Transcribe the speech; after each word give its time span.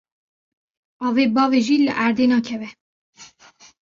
Avê 1.07 1.25
biavêjî 1.33 1.77
li 1.85 1.91
erdê 2.05 2.25
nakeve. 2.33 2.69